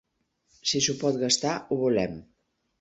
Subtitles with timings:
[0.71, 2.21] Si s'ho pot gastar, ho volem.